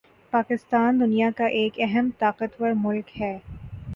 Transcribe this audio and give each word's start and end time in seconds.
پاکستان 0.33 0.99
دنیا 0.99 1.29
کا 1.37 1.45
ایک 1.49 1.79
اہم 1.79 2.09
طاقتور 2.19 2.71
ملک 2.77 3.19
ہے 3.19 3.37